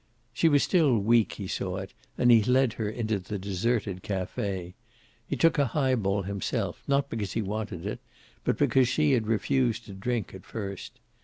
She 0.33 0.49
was 0.49 0.63
still 0.63 0.97
weak, 0.97 1.33
he 1.33 1.47
saw, 1.47 1.85
and 2.17 2.31
he 2.31 2.41
led 2.41 2.73
her 2.73 2.89
into 2.89 3.19
the 3.19 3.37
deserted 3.37 4.01
cafe. 4.01 4.73
He 5.27 5.35
took 5.35 5.59
a 5.59 5.67
highball 5.77 6.23
himself, 6.23 6.81
not 6.87 7.07
because 7.07 7.33
he 7.33 7.43
wanted 7.43 7.85
it, 7.85 7.99
but 8.43 8.57
because 8.57 8.87
she 8.87 9.15
refused 9.19 9.85
to 9.85 9.93
drink, 9.93 10.33
at 10.33 10.43
first. 10.43 10.99